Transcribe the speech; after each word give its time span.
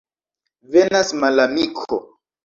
Venas 0.75 1.11
malamiko! 1.23 2.01